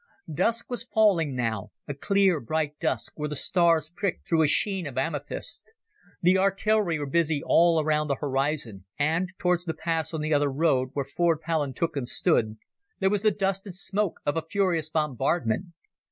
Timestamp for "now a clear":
1.35-2.39